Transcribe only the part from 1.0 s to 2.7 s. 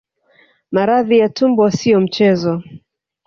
ya tumbo sio mchezo